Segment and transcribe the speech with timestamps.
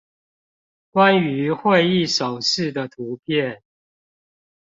[0.91, 3.61] 關於會議手勢的圖片